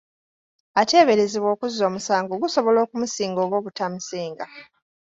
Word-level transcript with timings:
Ateeberezebwa 0.81 1.49
okuzza 1.55 1.83
omusango 1.89 2.33
gusobola 2.43 2.77
okumusinga 2.85 3.37
oba 3.45 3.55
obutamusinga. 3.61 4.45